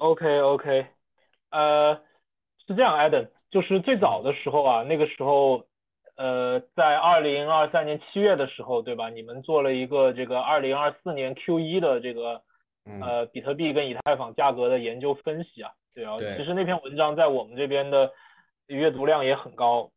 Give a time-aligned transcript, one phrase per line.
[0.00, 0.86] OK OK，
[1.50, 1.94] 呃，
[2.66, 5.64] 是这样，Adam，就是最早的时候啊，那个时候，
[6.16, 9.10] 呃，在二零二三年七月的时候，对吧？
[9.10, 12.40] 你们做了一个这个二零二四年 Q 一的这个
[13.00, 18.10] 呃比特币跟以太坊价格的研究分析啊，对啊，其实那篇文章在我们这边的
[18.68, 19.90] 阅读量也很高，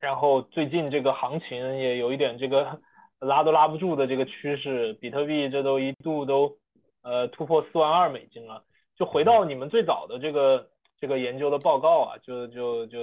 [0.00, 2.80] 然后最近这个行情也有一点这个
[3.18, 6.56] 拉都拉不住的这个趋势，比特币这都一度都
[7.02, 8.62] 呃突破四万二美金了。
[8.94, 12.98] 就回到你们最早的这个这个研究的报告啊，就就就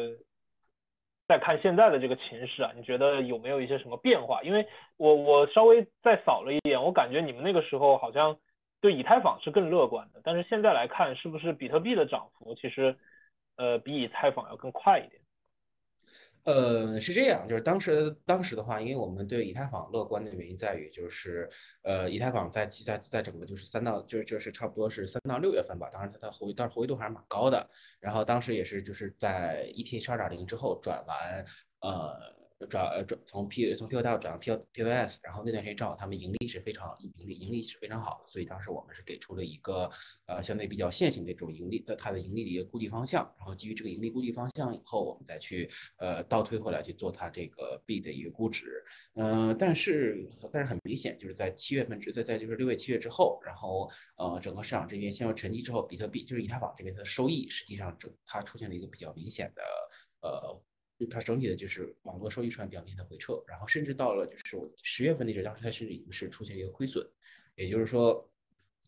[1.27, 4.41] 再看现在的这个情势啊，你觉得有没有一些什么变化？
[4.43, 8.37] 因为我我稍微再扫了一眼，我感觉你们那个时候好像
[8.81, 12.95] 对以太坊是更乐观的，但是现在来看，是不是比特币的涨幅其实
[13.57, 15.22] 呃比以太坊要更快一点？
[16.43, 21.49] 呃，是这样，就是当时当时的话，因为我们对以太坊乐观的原因在于，就是
[21.83, 27.69] 呃，以太坊在在在整个就是三到就就是差不多是三到六月份吧，当然它的活但是活跃度还是蛮高的。
[27.99, 31.45] 然后当时也是就是在 ETH 二点零之后转完，
[31.81, 32.42] 呃。
[32.67, 39.89] 转呃转从 P 从 P O 到转到 P O P O S，然后那段时间正好他们盈利是非常盈利盈利是非常好的，所以当时我们是给出了一个
[40.25, 48.83] 呃相对比较线性的这种盈利的它的盈利的一个估计方向，然后基于这个盈利估计方向以后，我们再去呃倒推回来去做它这个 B 的一个估值，
[49.15, 59.61] 嗯，但是但是很明显就是在七月份之在在就是六月七月之后，然后呃整个市场这边陷入沉寂之后，比特币就是以太坊这边的收益实际上整它出现了一个比较明显的
[60.21, 60.61] 呃。
[61.05, 67.07] 它整体的就是网络收益出现表面的回撤，然后甚至到了就是我十月份那阵，当时它甚至已经是出现一个亏损，
[67.55, 68.29] 也就是说，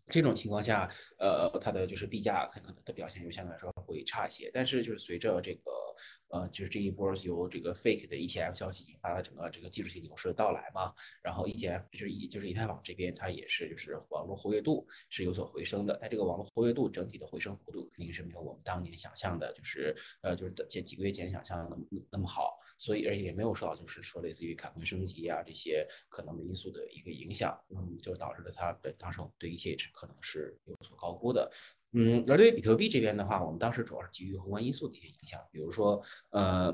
[0.08, 5.84] 这种情况下，呃，它的就是币价可能的表现就相对来说会差一些，但是就是随着这个。
[6.30, 31.52] 呃，就是这一波由这个 fake 的 ETF 消息引发了整个这个技术性牛市的到来嘛，然后 ETF 就是以就是以太坊这边它也是就是网络活跃度是有所回升的，但这个网络活跃度整体的回升幅度肯定是没有我们当年想象的，就是呃就是前几个月前想象的那么那么好，所以而且也没有受到就是说类似于卡顿升级啊这些可能的因素的一个影响，嗯，就导致了它本当时我们对 ETH 可能是有所高估的。
[31.95, 36.02] 嗯，而对于比特币这边的话，我们当时主要是基于宏观因素的一些影响，比如说，
[36.32, 36.72] 呃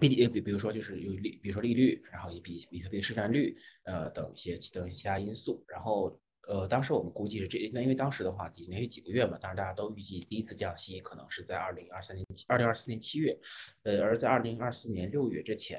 [0.00, 6.18] 比比比如说就是有利，比如说利率，然后也比比特币市占率，呃等一些等一些其他因素，然后。
[6.50, 13.38] 呃，当时我们估计是这，那因为当时的话，已经连续几个月嘛，当然大家都预计第一次降息可能是在二零二三年二零二四年七月，
[13.84, 15.78] 呃，而在二零二四年六月之前，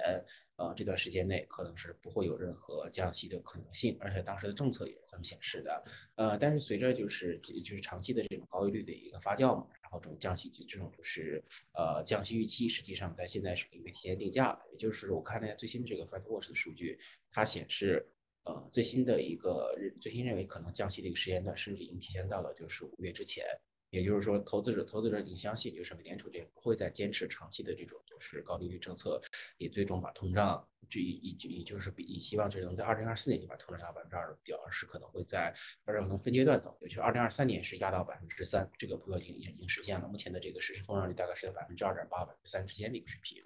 [0.56, 5.84] 呃，这段时间内可能是不会有任何降息的可能性，而且当时的政策也是这么显示的，
[6.16, 11.44] 呃，但是随着就是就是长期的这种高利率的一个发酵嘛，然后这种降息这种就是
[11.74, 16.98] 呃降息预期，实际上在现在是已经提前定价了，也就是我看了一下最新的这个 Fed Watch 的数据，
[17.30, 18.08] 它显示。
[18.44, 23.46] 呃，最新的一个最新认为可能降息的一个时间段，甚至已经提前到了就是五月之前。
[23.92, 29.20] 也就是说，投资者投资者已经相信，就是美联储这不会再坚持长期的这种就是高利率政策，
[29.58, 35.54] 也最终把通胀这一也就是比希望就是能在二零二四年就把通胀压到百分之二的目标，而是可能会在
[35.84, 40.08] 而且可能分阶段走，也就是二零二三年是压到百分之三，这个目标已经已经实现了。
[40.08, 43.44] 目前的这个实时通胀率大概是在百分之二点八、百分之三之间的一个水平，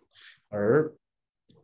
[0.49, 0.95] 而。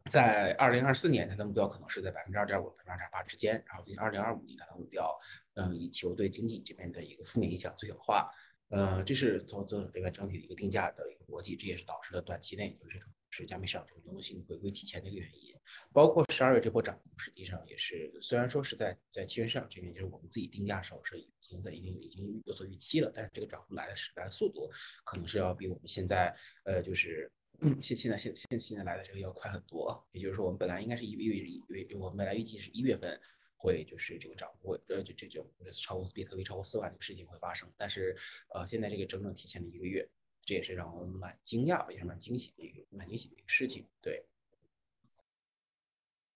[0.09, 3.53] 在二零二四年，它的目标可能是在百分之二点五、百分之二点八之间。
[3.67, 5.15] 然后，在二零二五年，它的目标，
[5.53, 8.29] 嗯，以求对经济这边的一个负面影响最小化。
[8.69, 15.53] 呃，这是投资者这边整体的一个定价的一个逻辑，这也是导致了短期内就是这种是加密市场这种流动性回归体现的一个原因。
[15.93, 24.69] 包括十二月这波涨幅，实际上也是虽然说是在在期权市场这边，就是我们自己定价时候是已经在已经已经有所预期了，但是这个涨幅来的时来速度，
[25.03, 27.31] 可能是要比我们现在呃就是。
[27.59, 33.19] 嗯，现现在现现现在来的这个要快很多，也就是说，我们本来应该是一月一月，我们本来预计是一月份
[33.55, 38.17] 会就是这个涨幅，呃，就这种超过比特币超过四万这个事情会发生，但是
[38.49, 40.09] 呃，现在这个整整提前了一个月，
[40.43, 43.85] 这也是让我们蛮惊讶，也是蛮惊喜的一个蛮惊喜的一个事情。
[44.01, 44.25] 对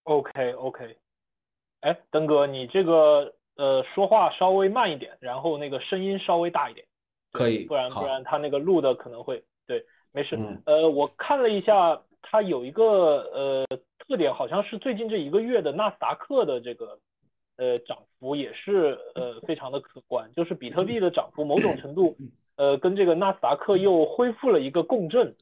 [0.04, 0.96] ，OK OK，
[1.80, 6.86] 哎，登哥，你这个呃说话稍微慢一点，然后那个声音稍微大一点，
[7.32, 9.86] 可以，不然不然他那个录的可能会对。
[10.12, 12.86] 没事，呃，我看了一下，它有一个
[13.34, 13.66] 呃
[14.00, 16.98] 特点，好像是最近这一个月的纳斯达克的这个
[17.58, 22.18] 呃涨幅也是呃非常的可观，就是比特币的涨幅某种程度
[22.56, 25.36] 呃跟这个纳斯达克又恢复了一个共振，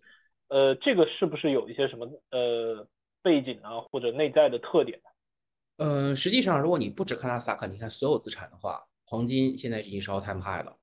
[0.47, 2.87] 呃，这个是不是有一些什么呃
[3.21, 5.85] 背景啊或者内在的特点呢？
[5.85, 10.75] 嗯，实际上如果你不只看纳斯达克，你看所有资产的话，黄金现在已经是 all time high 了。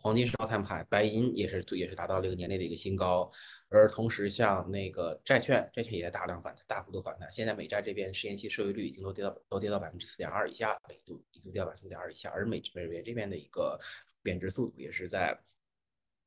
[0.00, 3.30] 黄金是高碳牌，白银也是也是达到了一个年内的一个新高，
[3.68, 7.30] 而同时像那个债券，债券也在大量反弹大幅度反弹。
[7.32, 13.78] 现在美债这边十年期收益率已经都跌到都跌到百分之四点二以下，一度一度跌到百分之四点二以下，而美美元这边的一个
[14.22, 15.36] 贬值速度也是在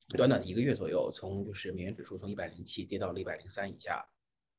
[0.09, 4.05] 短短的一个月左右，从就是美元指数从一百零七跌到了一百零三以下。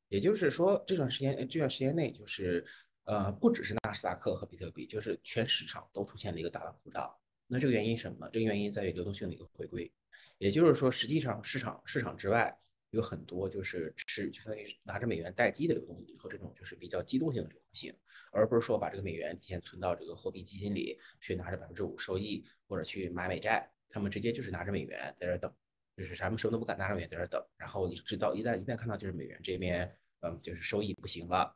[0.09, 2.67] 也就是说，这段时间这段时间内，就是
[3.05, 7.15] 呃，不只是纳斯达克和比特币，就是全市场都出现了一个大的浮涨。
[7.53, 8.27] 那这个原因什么？
[8.33, 9.93] 这个原因在于流动性的一个回归，
[10.39, 12.51] 也就是说，实际上市场市场之外
[12.93, 17.95] 有很多就是是相当于拿着美元待机的流动性和这种就是比较机动性的流动性，
[18.33, 25.55] 而不是说把这个美元提前存到这个货币基金里去拿着百分之五收益或者去买美债，他们直接就是拿着美元在这等，
[25.95, 31.55] 就是什么时候都不敢拿着美元在这等，然后你直到一旦一旦看到就是美元这边嗯就是收益不行了。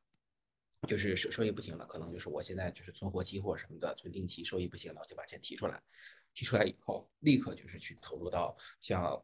[0.86, 5.82] 就是收收益不行了，可能就是我现在就是存活期或什么的存定期收益不行了，就把钱提出来，
[6.34, 9.20] 提出来以后立刻就是去投入到像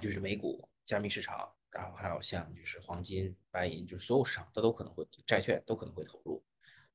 [0.00, 6.42] 就是美股、加密市场，然后还有像就是黄金、白银，就是所有市场它都可能会债券都可能会投入。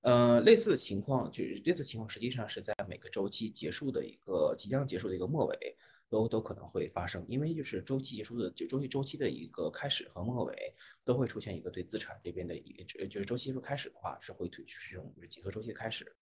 [0.01, 5.77] 呃，类似的情况就是类似情况实际上是在每个周期结束的一个即将结束的一个末尾。
[6.11, 10.75] 都都可能会发生，因为就是周期结束的就周期周期的一个开始和末尾
[11.05, 16.13] 都会出现一个对资产这边的一个就是周期结束开始的话是会推是这种就是几何周期的开始，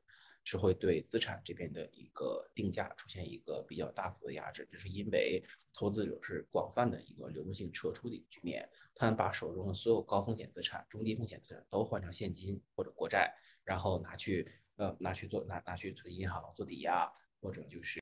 [0.44, 5.44] 是会对资产这边的一个定价出现一个比较大幅的压制，这是因为
[5.74, 13.34] 投资者是广泛的一个流动性撤出的一个局面，他们把手中的所有高风险资产、中低风险资产都换成现金或者国债，
[13.64, 17.12] 然后拿去呃拿去做拿拿去存银行做抵押
[17.42, 18.00] 或者就是。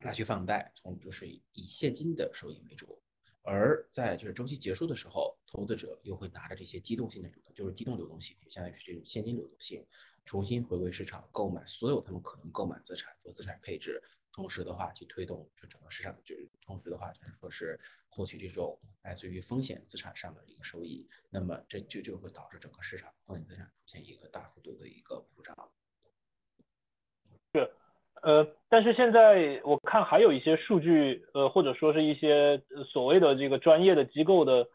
[0.00, 3.00] 拿去放贷，从就是以现金的收益为主，
[3.42, 9.84] 而在就是周期结束的时候，投资者又会拿着这些机动性的流动，就是机动流动性，相当于是这种现金流动性，
[10.24, 14.00] 重新回归市场购买所有他们可能购买资产做资产配置，
[14.32, 25.56] 同时的话去推动这整个市场，就是同时的话就是说是获取这种来自于风险资产上的一个收益，那么这就就会导致整个市场风险资产出现一个大幅度的一个普涨。
[27.52, 27.68] 是。
[28.22, 34.66] 呃，但是现在我看还有一些数据，呃，或者说是一些所谓的这个专业的机构的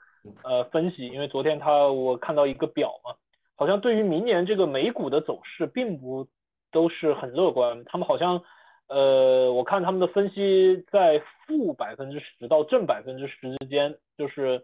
[0.43, 3.15] 呃分析，因为昨天他我看到一个表嘛，
[3.55, 6.27] 好像对于明年这个美股的走势并不
[6.71, 8.41] 都是很乐观，他们好像
[8.87, 14.63] 呃，我看他们的分析在负百分之十到正百分之十之间，就是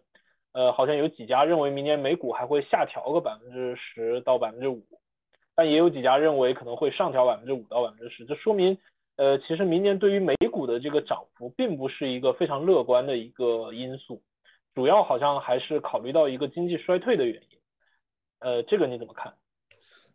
[0.53, 4.81] 呃，好像有几家认为明年美股还会下调个百分之十到百分之五。
[5.59, 8.77] 但也有几家认为可能会上调百分之五到百分之十，这说明，
[9.17, 14.23] 呃，其实明年对于美股的这个涨幅并不是一个非常乐观的一个因素，
[14.73, 17.59] 主要好像还是考虑到一个经济衰退的原因，
[18.39, 19.33] 呃，这个你怎么看？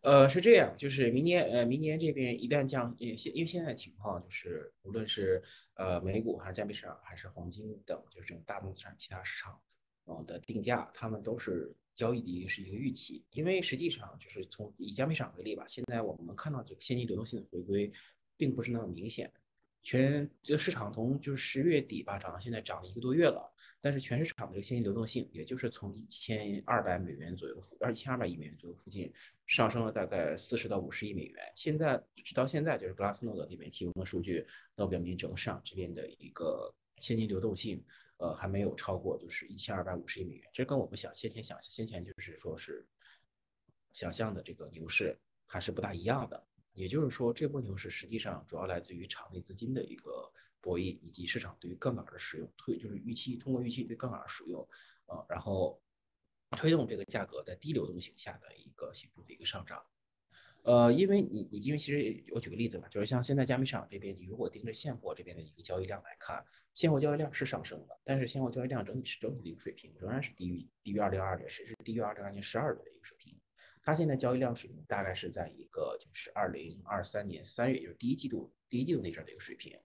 [0.00, 5.42] 呃，是这样，就是明年，呃，明年这边一旦降，因现因为现在情况就是，无论是
[5.74, 9.60] 呃美股还是加密市场还是黄金等，就是这种大宗资产其他市场，
[10.06, 11.70] 嗯的定价，他们都是。
[11.94, 17.92] 交易的一个是一个预期，因为实际上就是从以加密市场为例吧，现在我们看到这个现金流动性的回归，
[18.36, 19.32] 并不是那么明显。
[19.82, 23.52] 全这个市场从就是十月底吧涨到现在涨了一个多月了，
[23.82, 29.12] 但是全市场的这个现金流动性，也就是从一千二百美元左右，二一千二百亿美元左右附近
[29.46, 31.52] 上升了大概四十到五十亿美元。
[31.54, 37.84] 现在直到现在，就是 Glassnode 里面提供的数据都表明，整个市场这边的一个现金流动性。
[38.18, 42.86] 呃，还没有超过就是一千二百五十亿美元，这跟我们想先前想先前就是说是
[43.92, 46.46] 想象的这个牛市还是不大一样的。
[46.72, 50.28] 也就是说，这波牛市实际上主要来自于场内资金的一个
[50.60, 54.68] 博弈，以及市场对于杠杆的使用推，就是预期通过预期对杠杆使用，
[55.06, 55.80] 呃，然后
[56.50, 59.84] 推动这个价格在低流动性下的一个显著的一个上涨。
[60.64, 66.42] 呃，因为你你因为其实我举个例子吧，就是像现在加密市场这边，你如果盯着现货这边的一个交易量来看，
[66.72, 73.38] 现货交易量是上升的，但是现货交易量整体是整体的一个水平仍然是低于低于二零二二年，甚至低于二零二二年十二月的一个水平。
[73.82, 79.78] 它现在交易量水平大概是在一个就是二零二三年三月，就是第一季度第一季度那阵的一个水平。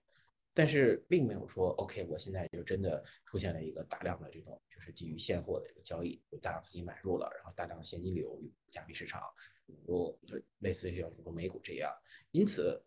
[0.53, 9.21] 但是并没有说，OK，我现在就真的出现了一个大量的这种，就是基于现货的这个交易，就大量资金买入了，然后大量现金流入加密市场，
[9.85, 11.93] 如就类似于如美股这样。
[12.31, 12.83] 因此，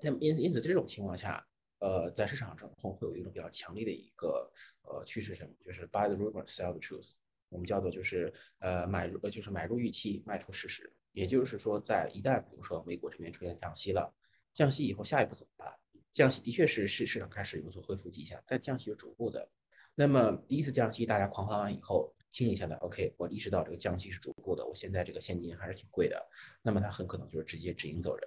[0.00, 1.46] 那么因因此这种情况下，
[1.80, 4.50] 呃，在市场中会有一种比较强烈的一个
[4.82, 5.52] 呃趋势，什么？
[5.64, 7.14] 就是 buy the rumor, sell the truth，
[7.50, 10.90] 我们叫做就是呃买入，就是买入预期，卖出事实。
[11.12, 14.14] 也就是说，在一旦比如说美国这边出现降息了，
[14.54, 15.74] 降息以后下一步怎么办？
[16.16, 19.46] 降息的确是市市场开始有所恢复迹象，但降息是逐步的。
[19.94, 26.26] 那么第一次降息大家狂欢完以后，清醒下来，OK，我意识到这个降息是逐步的，我现在这个现金还是挺贵的，
[26.62, 28.24] 那么他很可能就是直接止盈走人。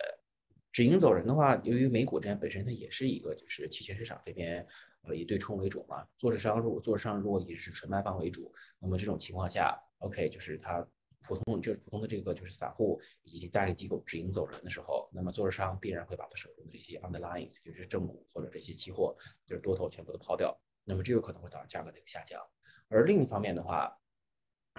[0.72, 4.64] 止盈走人的话，由于美股这边本身它也是一个就是期权市场这边
[5.02, 10.88] 呃以对冲为主嘛，做市商如果做市商如果也是纯卖方为主，那么这种情况下，OK 就是它
[11.22, 22.42] 普通就是普通的这个就是散户以及代理机构止盈走人的时候，那么做市商必然会把他手中的这些 underlying 就是正股或者这些期货就是多头全部都抛掉，那么这有可能会导致价格的一个下降。
[22.88, 23.96] 而另一方面的话，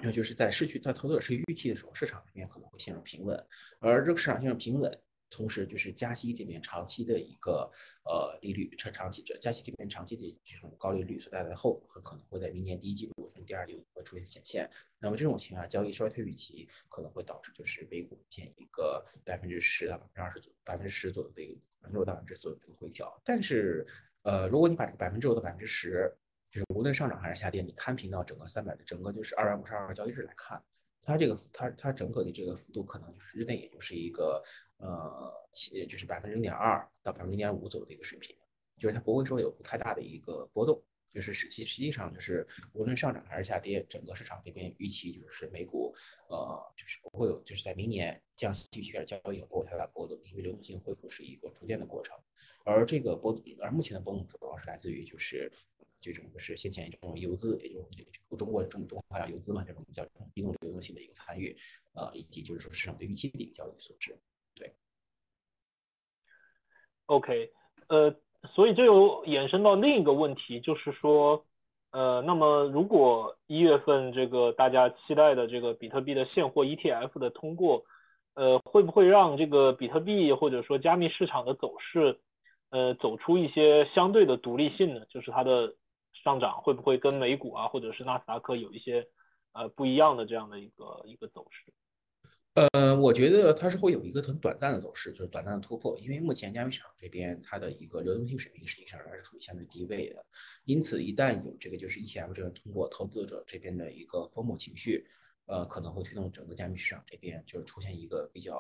[0.02, 3.46] 那就是在失去在投资者是预期的时候，市场这边可能会陷入平稳，
[3.78, 5.02] 而这个市场陷入平稳。
[5.30, 7.70] 同时，就是加息这边长期的一个
[8.04, 14.68] 呃利率，长长期这加息这边长期的这种高利率所带来的后果，很可能会在明年第一季度甚至第二季度会出现显现。
[14.98, 23.20] 那么这种情况下，交易衰退预期可能会导致就是美股见一个百分之十到百分之二十左百分之十左右的一个百分之六到百分之左右的一个回调。
[23.24, 23.86] 但是，
[24.22, 26.12] 呃，如果你把这个百分之五到百分之十，
[26.50, 30.60] 就是无论上涨还是下跌，你摊平到整个三百的整个就是二百五十二个交易日来看。
[31.02, 34.42] 它这个它它整个的这个幅度可能就是日内也就是一个
[34.76, 38.36] 呃，七就是百分之零点二到百分之零点五左右的一个水平，
[38.78, 45.94] 就是它不会说有太大的一个波动，就是实际实际上就是无论上涨还是下跌，整个市场这边预期就是美股
[46.28, 52.16] 呃就是不会有就是在明年降息继续开始交易后不会太大波动，因为流动性恢复是一个逐渐的过程，
[52.64, 55.50] 而这个波而目前的波动主要是来自于就是。
[56.00, 60.02] 这种是先前这种游资，也就是中国中中华游资嘛，这种叫
[60.34, 61.54] 移动流动性的一个参与，
[61.92, 64.18] 呃，以及就是说市场对预期的一个交易所致。
[64.54, 64.72] 对。
[67.04, 67.52] OK，
[67.88, 68.14] 呃，
[68.54, 71.44] 所以这又延伸到另一个问题，就是说，
[71.90, 77.84] 呃，那么如果一月份这个大家期待的这个比特币的现货 ETF 的通过，
[78.32, 82.18] 呃，会不会让这个比特币或者说加密市场的走势，
[82.70, 85.04] 呃，走出一些相对的独立性呢？
[85.10, 85.74] 就是它的。
[86.22, 89.06] 上涨会不会跟美股啊，或者是纳斯达克有一些
[89.52, 91.72] 呃不一样的这样的一个一个走势？
[92.72, 95.96] 呃，我觉得它是会有一个很短暂的走势，就是短暂的突破。
[96.00, 100.26] 因为目前加密市场这边它的一个流动性水平实际上还是处于相对低位的，
[100.64, 105.06] 因此一旦有这个就是 ETF 这边通过投资者这边的一个疯魔情绪，
[105.46, 108.58] 呃，可能会推动整个加密市场这边就是出现一个比较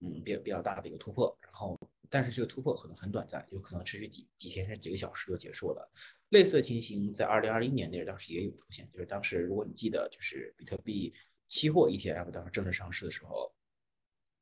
[0.00, 1.36] 嗯比比较大的一个突破。
[1.42, 1.78] 然后，
[2.08, 5.90] 但是这个突破可能很短暂，有可能持续几几天甚至几个小时就结束了。
[6.30, 11.12] 类似的情形在二零二一年那当时也有出现，就是当时如果你记得，就是比特币
[11.48, 13.52] 期货 ETF 当时正式上市的时候，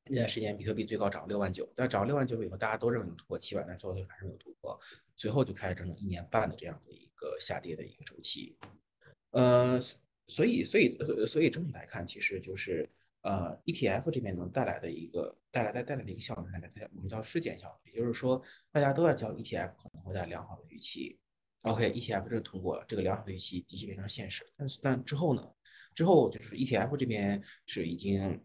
[0.04, 4.78] 那段时间比特币最高涨六万九，但涨了六万九以后，大家都认为能突破七万，但最后还是没有突破，
[5.16, 8.56] 随后就开始整整一年半的这样的一个下跌的一个周期。
[9.30, 9.80] 呃，
[10.26, 10.90] 所以所以
[11.26, 12.88] 所以整体来看，其实就是
[13.28, 18.42] 呃 ETF 这边能带来的一个带来带带来的一个效应，大家我们叫事件效应，也就是说
[18.72, 21.18] 大家都在交 ETF，可能会带来良好的预期。
[21.62, 24.46] OK，ETF 这通过了，这个良好的预期的确变成现实。
[24.56, 25.46] 但是，但之后呢？
[25.94, 28.40] 之后就是 ETF 这边是已经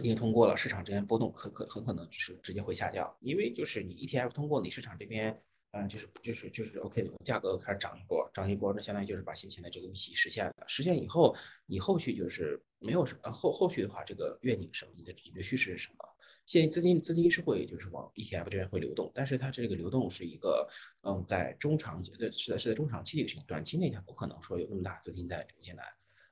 [0.00, 5.38] 已经通过了，市场这边波动很可很可能就是直接会下降，因为就是你 ETF 通过，你市场这边
[5.72, 10.54] 嗯就是就是就是 OK，价格开始涨一波，涨一波，那相当于就是把先前的这个预期实现了。
[10.66, 11.34] 实现以后，
[11.66, 16.04] 你后续就是没有什么后后续的话，这个愿景什么，你的你的趋势是什么？
[16.46, 20.68] 现在资金资金是会就是往 ETF 这边会流动，但是它这个流动是一个，
[21.02, 25.84] 嗯，在中长期，对，是在是在中长期的一个事情，短期内它不可能说有那么大资金在流进来。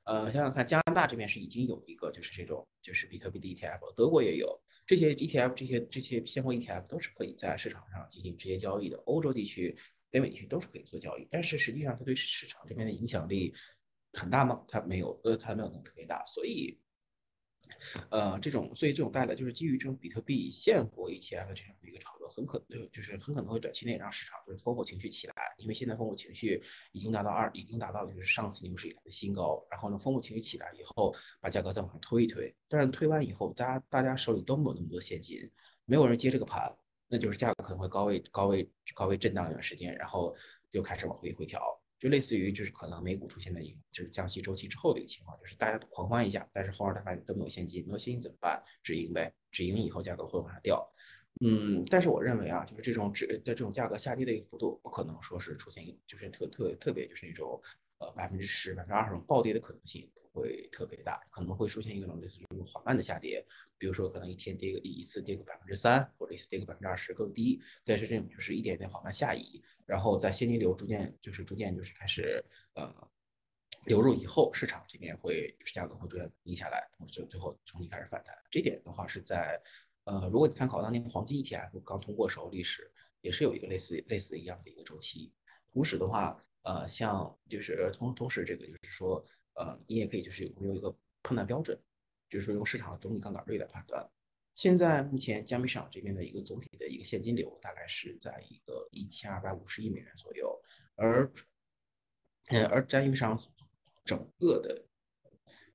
[0.09, 8.97] 呃，想想看，加拿大这边是已经有一个就是这种就是比特币的 ETF，德国也有这些 ETF，这些这些现货 ETF 都是可以在市场上进行直接交易的。
[9.05, 9.77] 欧洲地区、
[10.09, 13.53] 北美地区都是可以做交易，但是实际上它对市场这边的影响力
[14.13, 14.65] 很大吗？
[14.67, 16.79] 它没有，呃，它没有那么特别大，所以。
[18.09, 35.37] 呃，这种所以这种带来就是基于这种比特币现货 ETF 这样的一个炒，很可能就是很可能会短期内让市场就是烽火情绪起来，因为现在烽火情绪已经达到二，已经达到就是上次牛市以来的新高，然后呢，烽火情绪起来以后，把价格再往上推一推，但是推完以后，大家大家手里都没有那么多现金，
[35.85, 36.73] 没有人接这个盘，
[37.07, 40.35] 那就是价格可能会高位高位高位震荡一段时间，然后
[40.69, 41.61] 就开始往回回调。
[41.99, 48.63] 就类似于就是可能美股出现的一个就是降息周期之后的一个情况，就是大家狂欢一下，但是后面大家都没有现金，没有现金怎么办？
[48.81, 50.89] 止盈呗，止盈以后价格会往下掉。
[51.39, 57.61] 嗯，但是我认为啊，就是这种止的这种价格下跌的一个幅度，不可能说是出现一就是特特特别就是那种
[57.97, 60.19] 呃百分之十、百分之二十种暴跌的可能性不。
[60.31, 63.43] 会特别大，可能会出现一种类似于缓慢的下跌，
[63.79, 72.41] 比如说可能一天跌个一次跌个百分之三，或者一次跌个百分之二十更低，但是这种就是一点点缓慢下移，然后在现金流逐渐就是逐渐就是开始
[72.75, 72.93] 呃
[73.85, 78.33] 流入以后，市场这边会就是价格会逐渐稳定下来，同时最后重新开始反弹。
[78.51, 79.59] 这点的话是在
[80.09, 85.31] 呃如果你参考当年黄金 ETF 刚通过时候历史，也是有一个类似类似一样的一个周期。
[85.71, 89.25] 同时的话，呃像就是同同时这个就是说。
[89.55, 90.89] 呃，你也可以就是有没有一个
[91.21, 91.77] 判断标准，
[92.29, 94.09] 就是说用市场的总体杠杆率来判断。
[94.55, 100.57] 现在目前加密市场这边的一个总体的一个现金流大概是在一个一千二百五十亿美元左右，
[100.95, 101.29] 而
[102.51, 103.37] 呃而加密市场
[104.05, 104.81] 整个的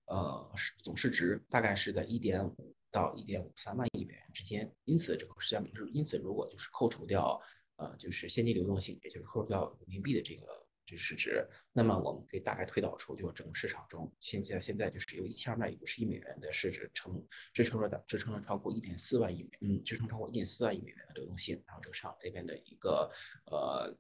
[0.06, 7.40] 呃总市值大概是在一点五到一点五三万亿美元之间，因此这个市场就是因此如果就是扣除掉
[7.76, 10.46] 呃就是现金流动性，也就是扣除掉人民币的这个。
[10.86, 21.56] 这市值，那么我们可以大概推导出，就整个市场中，现在现在就是有一千二百五十亿美元的市值撑支撑了的支撑了超过一点四万亿美，嗯，支撑超过一点四万亿美元的流动性。
[21.66, 23.10] 然后这个市场这边的一个
[23.46, 23.96] 呃，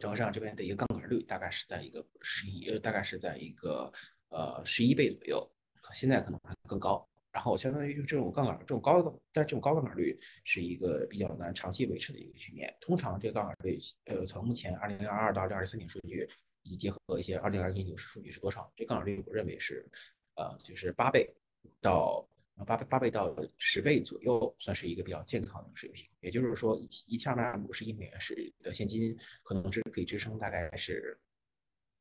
[0.00, 3.88] 整个市场这边的一个杠杆率大概是在一个十一，呃，大概是在一个
[4.30, 5.48] 呃十一倍左右，
[5.92, 7.08] 现在可能还更高。
[7.32, 12.72] 然后相当于就这种杠杆，这种高的，但这种高杠杆率是一个比较难长期维持的一个局面。
[12.78, 16.28] 通常这个杠杆率，呃，从目前二零二二到二零二三年数据，
[16.62, 18.70] 以及结合一些二零二一牛市数据是多少？
[18.76, 19.88] 这杠杆率我认为是，
[20.34, 21.26] 呃，就是八倍
[21.80, 22.28] 到
[22.66, 26.06] 八倍八倍到十倍左右，算是一个比较健康的水平。
[26.20, 31.18] 也就是说，一千二百五十亿美元是的现金，可能是可以支撑大概是。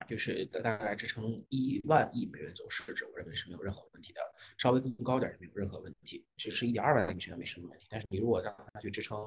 [0.09, 4.21] 就是大概支撑一万亿美元走市值，我认为是没有任何问题的，
[4.57, 7.87] 稍微更高点也没有任何问题，只是一点二万亿美元没什么问题。
[7.89, 9.17] 但是你如果让它去支撑，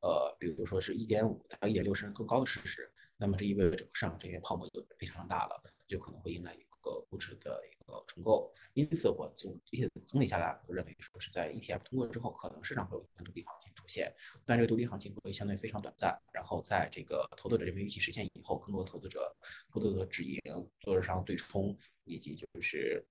[0.00, 8.52] 呃，比如说是一点五到一点六甚至更高的市值，那么这意味着整个市场这些泡沫就非常大了，就可能会迎来一个估值的一个重构。
[8.74, 9.58] 因此，我总
[10.06, 14.14] 总体下来，我认为说是在 ETF 通过之后，可能市场会有独立行情出现，
[14.46, 16.16] 但这个独立行情会相对非常短暂。
[16.32, 19.34] 然后在这个投资者这边预期实现以后，更多投资者、
[19.72, 20.40] 投资者止盈、
[20.80, 23.04] 做上对冲，以及就是，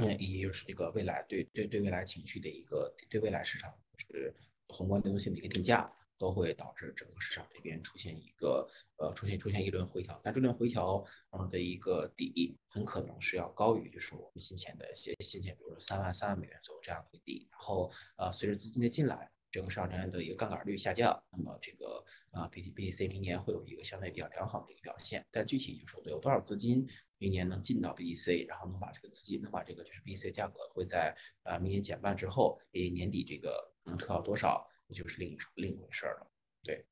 [0.00, 4.34] 嗯，以及就是这个未来对对对未来情绪的一个对未来市场是
[4.68, 5.90] 宏观流动性的一个定价。
[6.20, 26.86] 都会导致整个市场这边出现一个呃出现出现一轮回调，但这轮回调嗯的一个底很可能是要高于就是我们先前的先先前比如说三万三万美元左右这样的一个底，然后呃随着资金的进来，整个市场的一个杠杆率下降，那么这个啊 B T B C 明年会有一个相对比较良好的一个表现，但具体就是说有多少资金
[27.18, 34.66] 明年能进到 B T C，然后能把这个资金能把这个就是 B T C 价格会在啊明年减半之后，也年底这个能推到多少？
[34.94, 36.26] 就是另一另一回事了，
[36.64, 36.82] 对。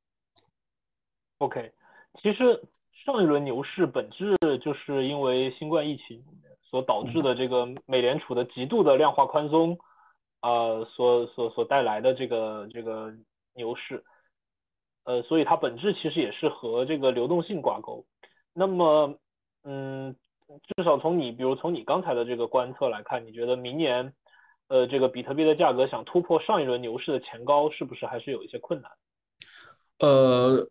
[1.39, 1.73] OK，
[2.23, 2.63] 其实
[3.07, 6.23] 上一轮牛市本质就是因为新冠疫情
[6.63, 9.79] 所导致的这个美联储的极度的量化宽松，
[10.41, 13.13] 呃，所所所带来的这个这个
[13.55, 14.05] 牛市，
[15.05, 18.07] 呃，所以它本质其实也是和这个流动性挂钩。
[18.53, 19.19] 那么，
[19.65, 20.15] 嗯，
[20.77, 24.15] 至少从你比如从你刚才的这个观测来看，你觉得明年？
[24.69, 28.91] 呃，这个比特币的价格想突破上一轮牛市的前高，是不是还是有一些困难？
[30.01, 30.69] 呃，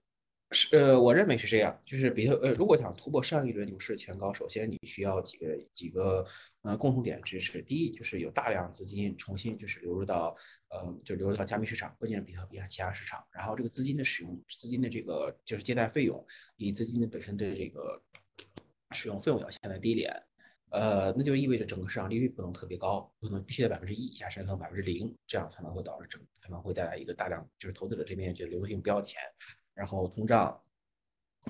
[0.51, 6.25] 是呃，我认为是这样，就是比特呃，如果想突破上一轮牛市前高，首先你需要几个几个
[6.65, 7.62] 呃共同点支持。
[7.62, 10.36] 第一，就是有大量资金重新就是流入到
[10.69, 13.23] 呃，就流入到加密市场，不仅是比特币，啊其他市场。
[13.32, 16.25] 然后这个资金的使用，资金的这个就是借贷费用，
[16.58, 18.01] 以资金的本身的这个
[18.91, 20.12] 使用费用要现在低廉。
[20.71, 29.21] 呃，那就意味着整个市场利率不能特别高，不能必须在百分之一以下，甚至到百分之零，这样才能会导致整可能会带来一个大量就是投资者这边就流动性不要钱，
[29.73, 30.60] 然后通胀，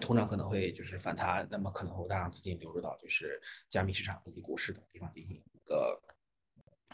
[0.01, 5.99] 通常可能会就是反弹，那么可能会大量资金流入到就是加密市场以及股市等地方进行一个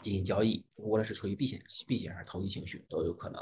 [0.02, 3.40] 进行交易，无论是出于避险避险还是投机情绪都有可能。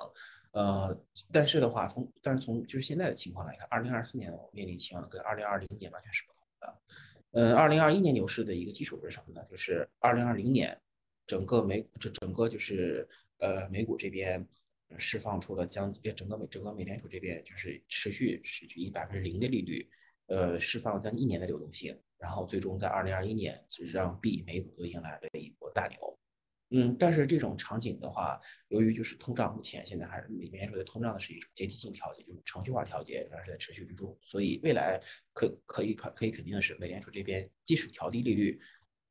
[0.53, 0.99] 呃，
[1.31, 6.81] 但是的话，从但是从就是现在的情况来看，二零二四年面临情况跟二零二零年完全是不同的。
[7.33, 9.47] 呃，二零二一年牛市的一个基础是什么呢？
[9.49, 10.77] 就是二零二零年，
[11.25, 14.45] 整个美这整个就是呃美股这边
[14.99, 19.89] 释放出了将近整个美整个美联储这边就是持续持续以百分之零的利率，
[20.27, 26.19] 呃释放了将近一年的流动性，然后最终在二零二一年让币美股都迎来了一波大牛。
[26.73, 35.01] 嗯，但是这种场景的话，由于就是通胀目前现在还是美联储的通胀的是一种阶梯性调节，就是程序化调节，还是在持续之中，所以未来
[35.33, 38.61] 可可以可可以肯定的是，美联储这边即使调低利率，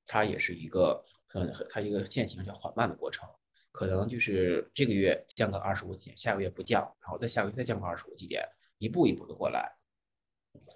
[0.06, 3.28] 它也是一个很很它一个线性而且缓慢的过程，
[3.72, 8.44] 可能就是这个月降个二十五点，下个月不降，然后再下个月再降个二十五基点，
[8.78, 9.72] 一步一步的过来。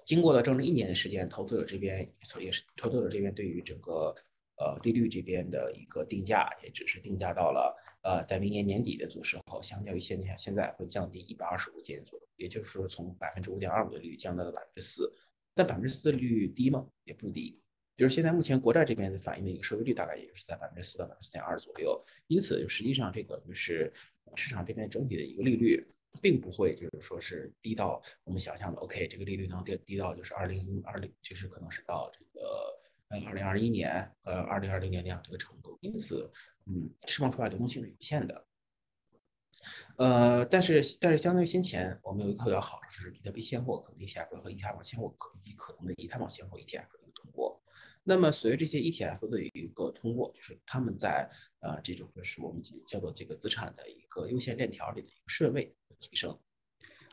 [0.05, 1.99] 经过了整整一年的时间，投资者这边
[2.39, 4.15] 也是投资者这边对于整个。
[4.57, 15.11] 呃，利率这边的一个定价也只是定价到了，呃，在明年年底的时候，相较于现在现在会降低一百二十五点左右，也就是说从百分之五点二五的利率降到了百分之四。
[15.55, 16.87] 但百分之四的利率低吗？
[17.03, 17.59] 也不低，
[17.95, 22.03] 就是现在目前国债这边反映的一个收益率大概也就是在百分之四到百分之四点二左右。
[22.27, 23.91] 因此，实际上这个就是
[24.35, 25.85] 市场这边整体的一个利率，
[26.21, 32.41] 并不会就是说是低到我们想象的 OK，这个利率能跌低到就是二零二零，就是可能是到这个
[33.09, 33.21] 呃。
[33.27, 36.31] 二零二一年，呃，二零二零年那样这个程度，因此，
[36.65, 38.47] 嗯，释放出来流动性是有限的。
[39.97, 47.61] 呃，但是但是相对于先前，我们有一个比较好的就是比特币现货可能 ETF 和以太坊现货可以及可能的以太坊现货 ETF 的一个通过。
[48.03, 51.29] 那么随着这些 ETF 的一个通过，就是他们在
[51.61, 56.37] 呃这种就是我们叫做这个资产的一个优先链条里的一个顺位提升。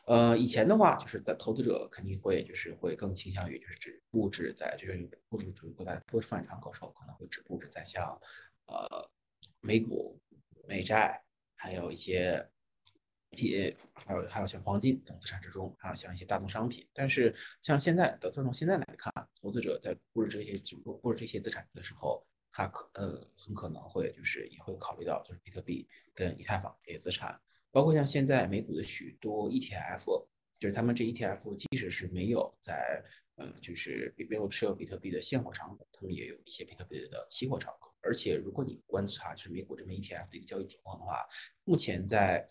[0.06, 8.20] 呃，以前的话就是的投资者肯定会就是会更倾向于就是只布置在就是布置就是不在不是放场口时候可能会只布置在像
[8.66, 9.08] 呃
[9.60, 10.20] 美股、
[10.66, 11.22] 美债，
[11.54, 12.50] 还有一些。
[13.36, 16.86] 些还有还有像黄金等资产之中，还有像一些大宗商品。
[16.92, 27.40] 但是像现在的，就从现在来看，投资者在布置这些布布置这些资产的时候，他可呃很可能会就是也会考虑到就是比特币跟以太坊这些资产，
[27.70, 30.26] 包括像现在美股的许多 ETF，
[30.58, 33.02] 就是他们这 ETF 即使是没有在
[33.36, 37.94] 嗯就是没有持有比特币的现货敞口，他们也有一些比特币的期货敞口。
[38.02, 41.26] 而且如果你观察就是美股这边 ETF 的一个交易情况的话，
[41.64, 42.46] 目前在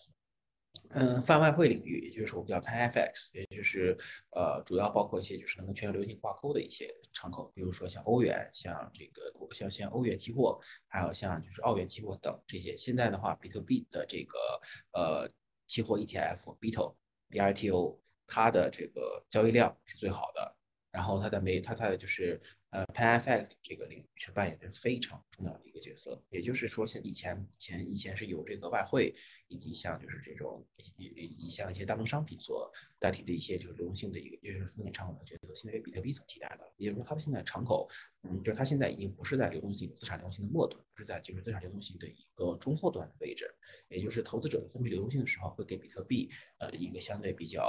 [0.89, 3.97] 嗯，泛外汇领域，也就是我们叫 PanFX，也就是
[4.31, 9.21] 呃，主要包括一些就是能跟全球流行挂钩的一些敞口，比如说像欧元、像这个
[9.53, 12.75] 像像欧元期货，还有像就是澳元期货等这些。
[12.75, 14.37] 现在的话，比特币的这个
[14.93, 15.29] 呃
[15.67, 16.97] 期货 ETF b e t o
[17.29, 20.55] BITO，它的这个交易量是最好的，
[20.99, 26.21] 然后它的每它它的就是呃 PanFX 这个领域是扮演着非常重要的一个角色。
[26.29, 29.15] 也就是说，像以前以前以前是由这个外汇。
[29.51, 30.63] 以及像就是这种
[30.95, 31.05] 以
[31.45, 36.71] 以像一些大宗商品所代替的一些就是流动性的一个就是风险敞口的角色，现在被比特币所替代了。
[36.77, 37.89] 也就是说，它的现在敞口，
[38.21, 43.51] 嗯，就是它现在已经不是在流动性资产流动性的末端，是在就是资产流动性的一个中后端的位置。
[43.87, 47.67] 也就是投资者分配流动性的时候，会给比特币呃一个相对比较。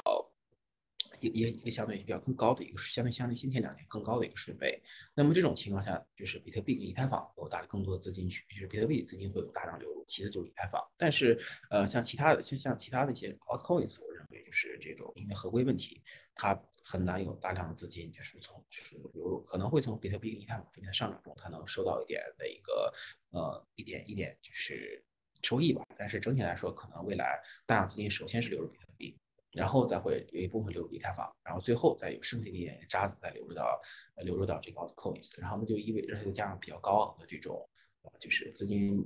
[1.20, 4.82] 一一一个相对比较更高的一个相对相对先前两年更高的一个水位，
[5.14, 10.82] 那么这种情况下，就是比特币跟以太坊有大更多的资金去，就是比特币资金会有大量流入，其次就是以太坊。
[10.96, 11.38] 但是，
[11.70, 16.02] 呃，像其他的，像像其他的一些 altcoins，我认为就是这种因为合规问题，
[16.34, 22.92] 它很难有大量的资金就是从就是流入，可能会从比特币、以太坊这边上涨中，它能收到一点的一个
[23.30, 25.04] 呃一点一点就是
[25.42, 25.82] 收益吧。
[25.96, 29.16] 但是整体来说，可能未来大量资金首先是流入比特币。
[29.52, 33.80] 然后再会有一部分流入以太坊，然后最后再有剩下的一点渣子再流入到
[34.18, 37.68] 流入到这个 coins，然后那就意味着再加上比较高昂的这种
[38.02, 39.04] 呃就是资金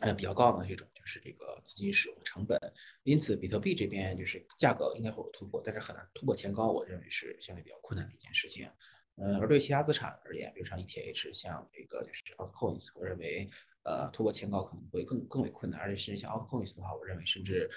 [0.00, 2.56] 呃比较高昂的这种就是这个资金使用的成本，
[3.02, 8.70] 因此比特币这边就是价格应该会有突破，但是很难突破前高，我认为是相对比较困难的一件事情。
[9.16, 13.48] 嗯，而对其他资产而言，比如像 ETH，像这个就是 altcoins，我认为
[13.84, 17.68] 呃突破前高可能会更更为困难，而且甚至像 altcoins 的话，我认为甚至。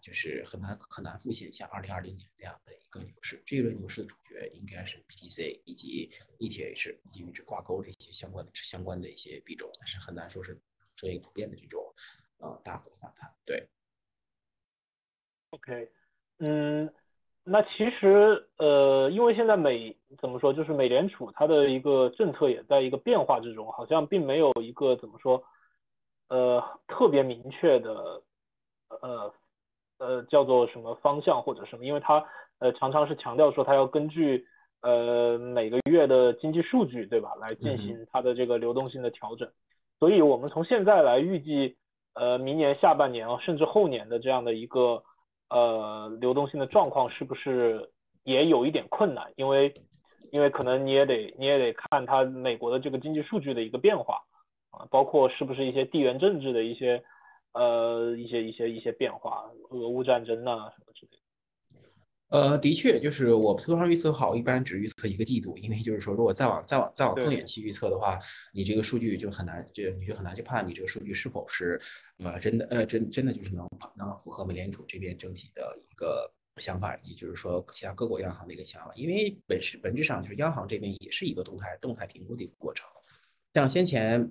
[0.00, 3.42] 就是很难很难复现像二零二零年那样的一个牛市。
[3.44, 10.54] 这一轮牛市的主角应该是 BTC 以及 ETH 以及与之挂钩的一些相关的相关的一些币种，但是很难说是
[10.94, 11.82] 出现普遍的这种
[12.38, 13.28] 呃大幅的反弹。
[13.44, 13.68] 对。
[15.50, 15.90] OK，
[16.38, 16.92] 嗯，
[17.42, 25.42] 那其实呃，因为现在美怎么说，就是美联储它的一个政策也在一个变化之中，好像并没有一个怎么说
[26.28, 28.22] 呃特别明确的
[28.88, 29.34] 呃。
[29.98, 31.84] 呃，叫做什么方向或者什么？
[31.84, 32.24] 因为它
[32.60, 34.46] 呃常常是强调说它要根据
[34.80, 39.50] 呃每个月的经济数据，对吧，来进行它的这个流动性的调整。
[39.98, 41.76] 所以，我们从现在来预计，
[42.14, 45.02] 呃，明年下半年啊，甚至后年的这样的一个
[45.50, 47.90] 呃流动性的状况，是不是
[48.22, 49.32] 也有一点困难？
[49.34, 49.72] 因为
[50.30, 54.22] 因为可能你也得你也得看它美国的这个经济数据的一个变化
[54.70, 57.02] 啊，包括是不是一些地缘政治的一些。
[57.58, 61.18] 呃，一些一些一些变化，俄乌战争呐什么之类的。
[62.28, 68.16] 呃，的确，就是我通常预测好，一般只预测一个季度，因为就是说，如果再往再往再往更远期预测的话，
[68.52, 71.80] 你这个数据就很难，就你就很难去判断你这个数据是否是
[72.18, 73.66] 呃真的呃真真的就是能
[73.96, 82.86] 能符合美联储这边整体的一个想法，以及就是说其他各国央行的一个想法，因为本是本质上就是央行这边也是一个动态动态评估的一个过程，
[83.52, 84.30] 像先前。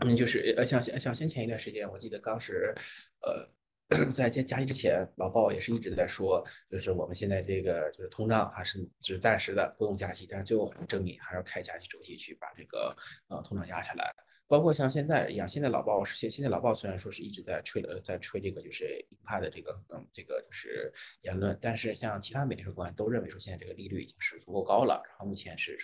[0.00, 2.74] 嗯，就是呃，像像像先前一段时间，我记得当时，
[3.20, 12.96] 呃，在加加息之前，老鲍也是一直在说，就是我们现在这个就是通胀还是只是暂时的，不用加息，但是最后证明还是要开加息周期去把这个
[13.28, 14.14] 呃通胀压下来。
[14.46, 25.78] 包括像现在一样，现在老鲍是现现在老鲍虽然说是一直在吹的，在吹这个就是鹰派的这个嗯这个就是言论，但是像其他美联储官员都认为说现在这个利率已经是足够高了，然后目前是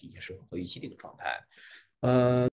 [0.00, 1.38] 已经是符合预期的一个状态，
[2.00, 2.48] 嗯。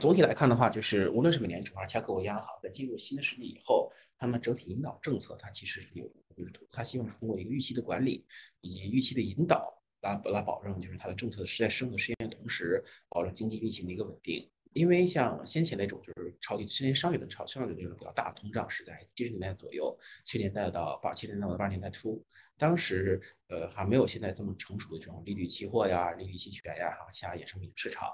[0.00, 6.04] 总体来看的话，就是无论是美联储还是其他各国央行，在进入新的世纪以后，他们整体引导政策，它其实是有，
[6.36, 8.26] 就是它希望是通过一个预期的管理
[8.60, 14.50] 以及预期的引导，来来保证就是它的政策是在升的时间同时，保证经济运行的一个稳定。
[14.72, 22.20] 因为像先前那种就是超级之前商业的超商业的那种比较大通胀是在七十年代左右，七十年代到八七十年代到八十年代初，
[22.58, 28.08] 当时呃还没有现在这么成熟的这种利率期货呀、利率期权呀，还有其他衍生品市场。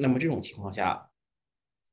[0.00, 1.06] 那么这种情况下，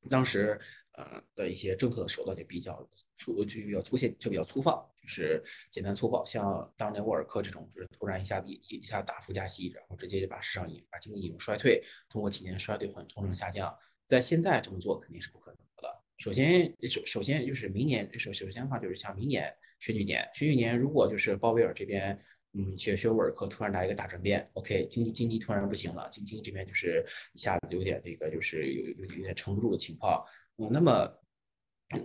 [0.10, 0.60] 当时
[0.94, 4.84] 呃的一些政策手段就比较粗，就比较粗线，就比较粗放。
[5.02, 13.72] 就是简单粗暴，像当年沃尔克这种，就是突然一下一一下大幅加息，然后直接就把市场引把经济引入衰退，通过几年衰退换通胀下降，
[14.08, 16.04] 在现在这么做肯定是不可能的。
[16.18, 22.20] 首先首首先就是明年首首先的话就是像明年选举年，选举年如果就是鲍威尔这边
[22.58, 30.24] 嗯学学文科突然来一个大转变，OK 经济经济突然不行了，经济这边就是一下子有点这个就是有有有点撑不住的情况，
[30.58, 31.12] 嗯那么。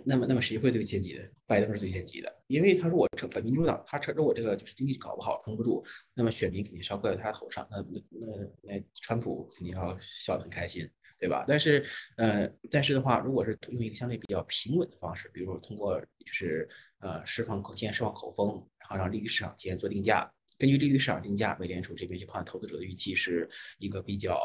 [0.05, 1.27] 那么，那么谁会最先急的？
[1.47, 5.83] 拜登是最先急的，因为他说我成本民主党，他趁着我这个就是经济搞不好，撑不住，
[6.13, 7.67] 那么选民肯定是要怪在他头上。
[7.71, 10.87] 那那那川普肯定要笑得很开心，
[11.17, 11.43] 对吧？
[11.47, 11.83] 但是，
[12.17, 20.31] 呃，但是的话，如果是用一个相对比较平稳的方式，比如说通过就是呃释放口，提前释放口风，然后让利率市场提前做定价，
[20.61, 24.39] 根据利率市场定价，美联储这边去判投资者的预期是一个比较。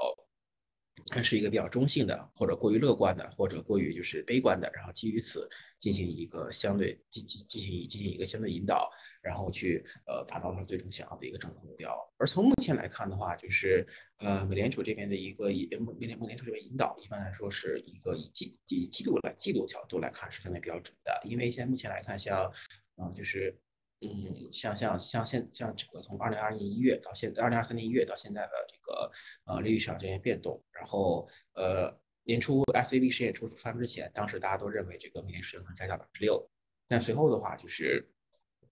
[1.08, 5.46] 它是一个比较中性的，或者过于乐观的，或者过于就是悲观的，然后基于此
[5.78, 11.94] 进行一个相对进进进行进行一个相对引导，然后去呃达到他最终想要的一个政策目标。
[12.16, 13.86] 而从目前来看的话，就是
[14.20, 22.50] 呃美联储这边的一个以美联美联储这边引导，一般来说是一个以季以季度来季度角度来看是相对比较准的，因为现在目前来看，像
[22.96, 23.54] 嗯就是。
[24.00, 29.10] 嗯，像像像现像这个从二零二一年一月到现二零二三年一月到现在的这个
[29.46, 31.90] 呃利率市场这些变动，然后呃
[32.24, 36.46] 年初 S V B 实验出发生之前，当时大家都认为这个美联储可能摘到百分之六，
[36.86, 38.06] 但随后的话就是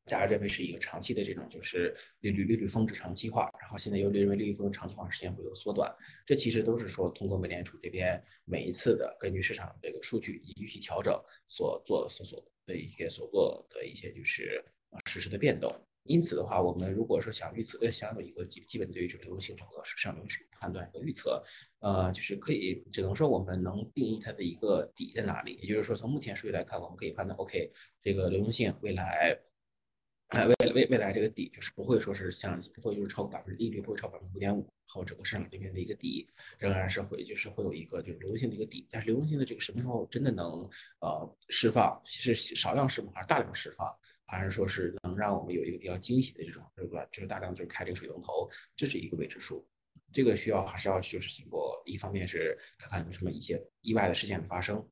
[0.04, 5.90] 大家认为是一个长期的这种就是利率利率峰值长期化，然后现在又认为利率峰值长期化时间会有缩短，
[6.26, 14.62] 这其实都是说通过美联储这边每一次的根据市场这个数据以预期调整所做所所的一些所做的一些就是。
[15.07, 21.42] 实时的变动，因此的话，我们如果说想预测，呃，想有一个基基本对于这个流动性整个市场流去判断和预测，
[21.80, 25.59] 呃，就是可以，只能说我们能定义它的一个底在哪里。
[25.62, 29.37] 也就是说，从目前数据来看，我们可以判断，OK，这个流动性未来，
[30.28, 36.26] 哎，未未未来这个底就是不会说是像不会就是超过百分之利率不会超百分之五点五，后整个市场这边的一个底
[36.59, 40.68] 仍然是会就是会有一个就是流动性的一个底，但是流动性的这个什么时候真的能
[41.00, 43.87] 呃释放，是少量释放还是大量释放？
[44.26, 47.04] 还是说是能让我们有一个比较惊喜的这种，对吧？
[47.12, 49.66] 就是大量就是开这个水龙头，这是一个未知数。
[50.12, 54.87] 这个需要还是要就是经过，一方面是看看有什么一些意外的事件的发生，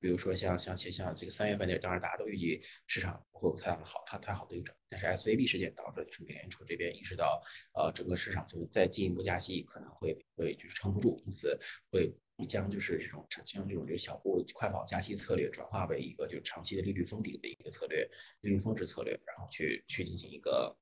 [0.00, 4.74] 比如说像像像像这个三月份的，当然大家都预计市场不会有太大的好，太太好的一种。
[4.88, 7.42] 但是 S V B 事件导致就是美联储这边意识到，
[7.74, 11.58] 呃，整个市场就是再进一步加息可能会会就是撑不住，因此
[11.90, 12.12] 会。
[12.46, 18.08] 将就是这种将这种就是小步快跑加息策略转化为一个就是长期的利率封顶的一个策略，
[18.40, 20.76] 利率峰值策略，然后去去进行一个，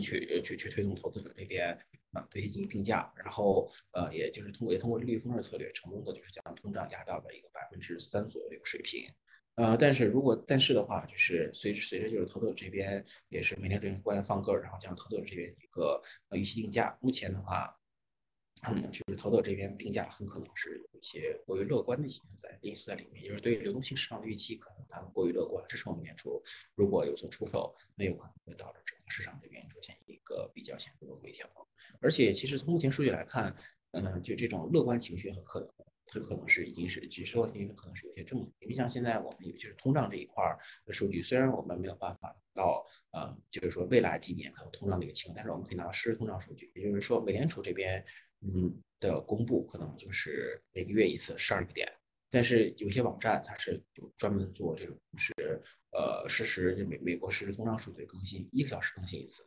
[0.00, 1.76] 去去去推动投资者这边
[2.12, 9.10] 啊对其进行定价，然后呃也就是通过也通过利率峰值策略成功的就是将通胀压到了一个百分之三左右的一个水平，
[9.56, 16.00] 呃但是如果但是的话就是随着随着就是投资者这边也是每天这边官员放歌，然后将投资者这边一个
[16.32, 17.76] 预期定价，目前的话。
[18.62, 26.42] 嗯，就是投资者这边定价很可能是有一些过于乐观的因素在因素在里面，就是对于流动性市场的预期可能他们过于乐观，这是我们年初
[26.74, 31.48] 如果有所出手，那有可能会导致整个市场这边出现一个比较显著的回调。
[32.00, 33.56] 而且其实从目前数据来看，
[33.92, 35.68] 嗯，就这种乐观情绪很可能
[36.12, 38.52] 很可能是已经是，只说因为可能是有些正面。
[38.60, 40.44] 你像现在我们有就是通胀这一块
[40.84, 48.04] 的数据，虽然我们没有办法到呃，就是说未来几年可能通胀的一个情况，但是我们可以拿到实时通胀数据，也就是说美联储这边。
[48.42, 51.90] 嗯的公布可能就是每个月一次十二个点，
[52.30, 55.32] 但是有些网站它是就专门做这种是
[55.92, 59.42] 呃实时就美美国实时通胀数据更新，一个小时更新一次。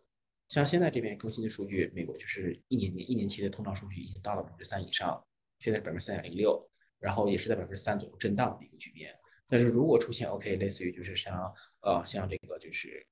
[0.50, 5.24] 像现在这边更新的数据，美国就是一年年一年期的通胀数据已经到了百分之三以上，
[5.60, 9.16] 现在百分之三点零六，然后也是在百分之三左右震荡的一个局面。
[9.48, 13.06] 但是如果出现 OK 类似于就是像呃像这个就是。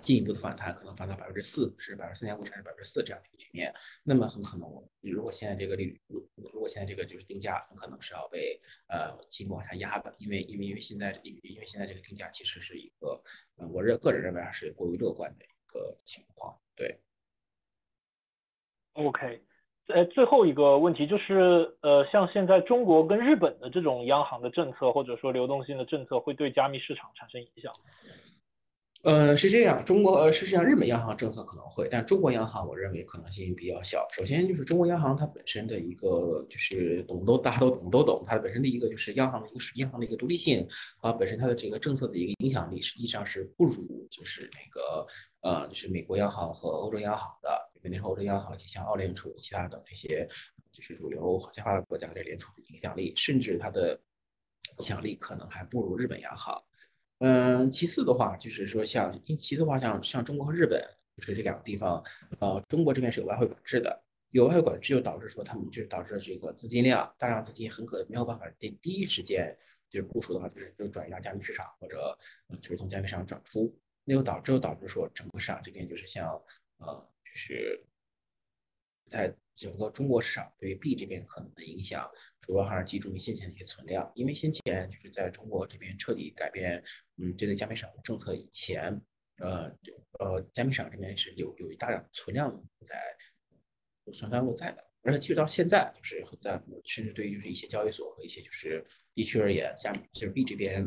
[0.00, 4.68] 进一步的反弹可能反弹百分之四，是百分之三点五甚至百分之四这样的一个局面，那么很可能，
[5.00, 13.22] 你如果现在这个利率，如果现在这个就是定价，很可能是要被呃进一步往下压的，因为因为因为现在因因为现在这个定价其实是一个，
[13.56, 16.58] 呃，我认个人认为还是过于乐观的一个情况。
[16.74, 16.98] 对。
[18.94, 19.42] OK，
[19.86, 27.72] 呃，最后一个问题就是，呃，像现在中国跟日本的这种央行的政策或者说流动性的政策，会对加密市场产生影响？
[29.02, 34.06] 呃，是这样，中国呃，实上日本央行政策可能会，但中国央行我认为可能性比较小。
[34.12, 40.64] 首先就是中国央行它本身的一个就是懂都大家都懂都懂，它本身的一个就是央行的一个银行的一个独立性
[41.00, 45.04] 啊，本身它的这个政策的一个影响力实际上是不如就是那个
[45.40, 50.28] 呃就是美国央行和欧洲央行的，因为那时候欧洲央行就像澳联储、其他的这些
[50.70, 54.00] 就是主流国际化的国家的联储的影响力，甚至它的
[54.78, 56.56] 影响力可能还不如日本央行。
[57.24, 60.82] 嗯，其次的话就是说，像其次的话，像像中国和日本，
[61.16, 62.02] 就是这两个地方，
[62.40, 69.56] 呃，中国这边是有外汇管制的，有外汇管制就导致说他们就导致这个资金量大量资金很可没有办法第第一时间
[69.88, 72.18] 就是部署的话，就是就转移到加密市场或者
[72.60, 76.28] 就是从加密市场转出，那又导致又导致说整个市场这边就是像
[76.78, 77.86] 呃就是
[79.08, 82.10] 在整个中国市场对于币这边可能的影响。
[82.42, 86.82] 主要还是集中于先前的一些存量，因为先前就是在中国这边彻底改变，
[87.16, 89.00] 嗯，这对加密市场的政策以前，
[89.38, 89.72] 呃，
[90.18, 92.50] 呃，加密市场这边是有有一大量存量
[92.84, 93.00] 在，
[94.12, 100.84] 存量落在的，而且其实到现在就是在甚至对于就是一些交易所和一些就是地区而言，加密就是币这边，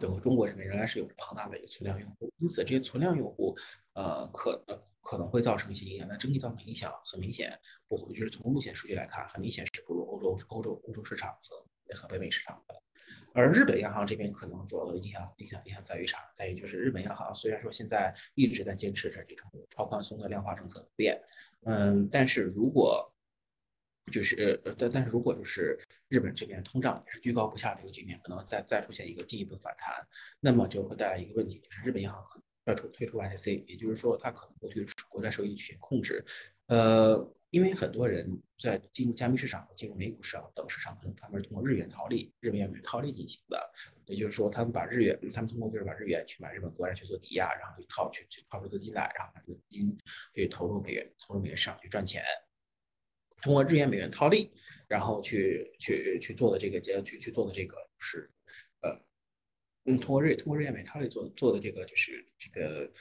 [0.00, 3.56] 整个中国这边仍然是有庞大的一个存量用户，因此这些存量用户，
[3.98, 4.78] 呃，可能。
[5.08, 12.74] 可能会造成一些影响，但整体造成影响很明显，不就是从目前数据来看，很明显是不如欧洲、欧洲、欧洲市场和和北美市场的。
[13.32, 16.30] 而日本央行这边可能主要的影响影响影响在于啥？
[16.34, 21.18] 在于就是日本央行虽然说现在一直在坚持着这种超宽松的量化政策不变，
[21.64, 23.10] 嗯，但是如果
[24.12, 30.06] 就是呃，但但是如果就是日本这边通胀也是居高不下的一个局面，可能再再出现一个进一步反弹，
[30.38, 32.47] 那么就会带来一个问题，就是日本央行可能。
[32.68, 36.24] 要出退出 YTC，也就是说，它可能会退出国债收益权控制。
[36.66, 43.72] 呃，因为很多人在进入加密市场、进入美股市场等市场，他们是通过日元套利、日元套利进行的。
[44.04, 49.96] 也就是说，他们把日元，他们通过就是把日元去买日本国债去做抵押，然后去套去去套出资金来，然后把这个资金
[50.34, 52.22] 去投入美元，投入美元市场去赚钱。
[53.40, 54.52] 通过日元美元套利，
[54.88, 58.30] 然后去去去做的这个结去去做的这个是。
[59.88, 62.92] 嗯，通过瑞通过日元美套利做做的这个就是这个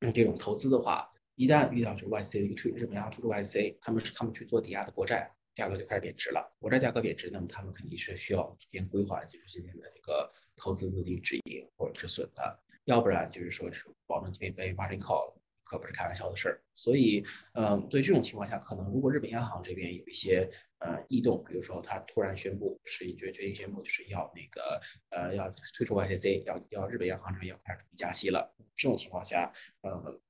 [0.00, 15.35] 呃这种投资的话，一旦遇到就是 YC 的一个退日本央行推出 YC，他们是他们去做抵押的国债价格就开始贬值了，国债价格贬值，那么他们肯定是需要提前规划就是今天的这个投资资金止盈或者止损的，要不然就是说是保证这边被 margin call。
[15.66, 20.48] 可不是开玩笑的事儿，所以，嗯，对这种情况下，可能如果日本央行这边有一些
[20.78, 30.20] 呃异动，比如说他突然宣布是决决定宣布就是要那个呃要退出 YCC，要要日本央行这边要开始加息了，这种情况下，呃，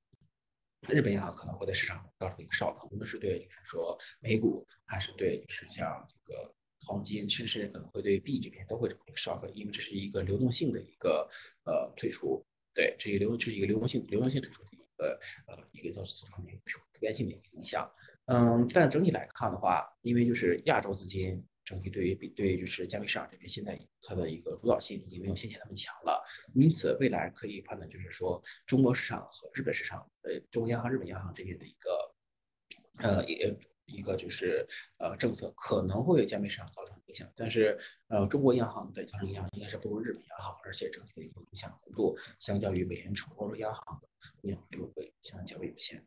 [0.89, 11.29] 日本央行可能会对市场造成一个 shock，无论是对就是说美股，还是对就是像这个黄金，甚至可能会对币这边都会造成一个 shock，因为这是一个流动性的一个
[11.65, 14.63] 呃退出，对，这个流这是一个流动性流动性退出。
[14.97, 15.09] 呃
[15.47, 17.89] 呃，一个造成普遍性的一个影响。
[18.25, 32.15] 嗯，但整体来看的话，因为就是亚洲资金整体对于比对于就是加密市场这边现在它的一个主导性已经没有先前那么强了，因此未来可以判断就是说中国市场和日本市场，呃，中国央行、日本央行这边的一个
[33.01, 33.57] 呃也
[33.87, 34.67] 一个就是
[34.99, 44.07] 呃政策可能会对加密市场造成影响，但是呃中国央行的造成影响应该是不如日本央行，而且整体的影响幅度相较于美联储、欧洲央行的。
[44.71, 46.01] 就会相较有限。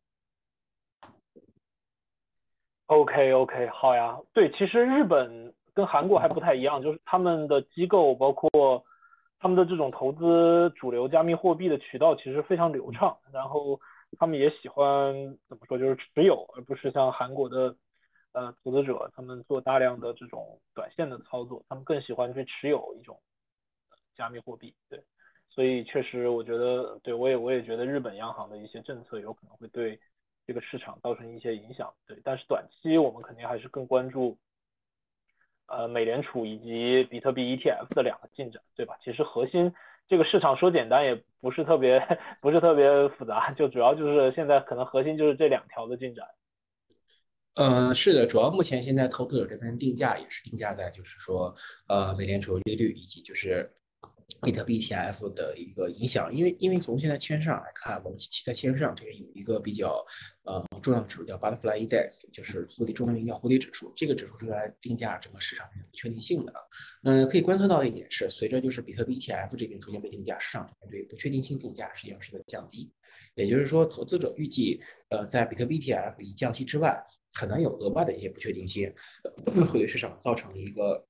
[2.87, 4.19] OK OK，好呀。
[4.33, 8.85] 对，其实日本跟韩国还不太一样，就是他们的机构包括
[9.40, 13.81] 他们的这种投资主流加密货币的渠道其实非常流畅，然后
[14.18, 15.12] 他们也喜欢
[15.48, 17.74] 怎么说，就是持有，而不是像韩国的
[18.33, 23.18] 呃投资者他们做大量的这种短线的操作，他们更喜欢去持有一种
[24.14, 24.74] 加密货币。
[24.88, 25.03] 对。
[25.53, 29.98] 所以确实，我觉得，对我也我也觉得日本央行的一些政策有可能会对
[30.46, 32.16] 这个市场造成一些影响，对。
[32.22, 34.38] 但是短期我们肯定还是更关注，
[35.70, 38.96] 呃，美联储以及比特币 ETF 的两个进展，对吧？
[39.04, 39.72] 其实核心
[40.09, 42.00] 这个市场说简单也不是特别
[42.42, 46.26] 不是特别复杂，就主要就是现在可能核心就是这两条的进展。
[47.54, 51.54] 嗯，是的，主要目前现在投资者这边定价也是定价在就是说，
[51.88, 53.70] 呃，美联储利率以及就是。
[54.42, 60.05] 比特币 ETF 的一个影响，因为因为从现在期权市场来看，我们期在期权市场这边有一个比较
[60.45, 63.93] 呃重要指数叫 Butterfly Index，就是蝴蝶中文名叫蝴蝶指数。
[63.95, 66.53] 这个指数是用来定价整个市场的不确定性的。
[67.03, 72.91] 嗯，可以观测到一点是，随着就是比特币 ETF 这边逐渐被定价，市场对不确定性定价实际上是在降低。
[73.34, 74.80] 也就是说，投资者预计
[75.11, 76.99] 呃在比特币 ETF 以降息之外，
[77.34, 78.93] 可能有额外的一些不确定性，
[79.70, 81.07] 会对市场造成一个。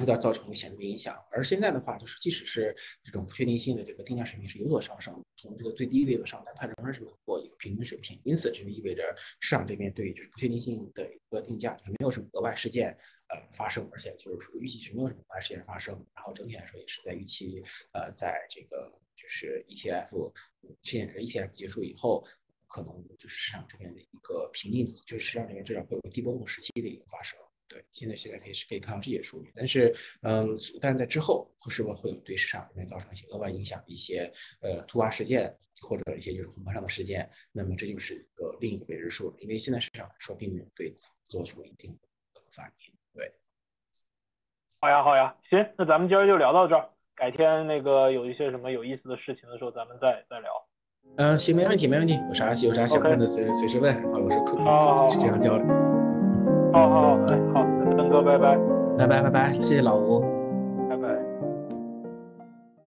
[0.00, 1.16] 有点造成一个显著影响。
[1.30, 8.20] 而现在的话，就是即使是这种不确定性的这个定价水平是有所上升，从这个最低位的上，但它仍然是过一个平均水平。
[8.24, 12.90] 因此，就意味着市场这边对就是不确定性的一个定价，就是没有什么额外事件
[13.28, 15.94] 呃发生，而且就是说预期是没有什么额外事件发生。
[16.14, 20.32] 然后整体来说也是在预期呃在这个就是 ETF
[20.82, 22.26] 现 ETF 结束以后，
[22.66, 27.38] 可能就是市场这边的一个平静，就是市场这边至少会有低波动时期的一个发生。
[27.68, 41.90] 对，现在现在可以是可以看到这些数据，但是，嗯，但是在之后会是否会有对市场里面造成一些额外影响，一些呃突发事件或者一些就是宏观上的事件，那么这就是一个另一个未知数了，因为现在市场来说并没有对此做出一定
[42.32, 42.94] 的反应。
[43.12, 43.30] 对，
[44.80, 50.50] 好呀好呀，行，那咱们今儿就聊到这儿，改天那个有一些什么有意思的事情的时候，咱们再再聊。
[51.16, 54.56] 嗯，行，没问题没问题，有啥有啥想问的随随时问，然后有时可
[55.14, 55.87] 就这样交流。
[56.72, 57.64] 好好好，哎好，
[57.96, 58.58] 登哥拜拜，
[58.98, 60.37] 拜拜拜拜，谢谢老吴。